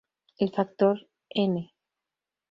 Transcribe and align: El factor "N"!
El 0.39 0.49
factor 0.51 0.99
"N"! 1.35 1.69